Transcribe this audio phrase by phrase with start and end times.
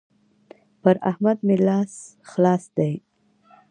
[0.81, 1.93] پر احمد مې لاس
[2.29, 2.93] خلاص دی.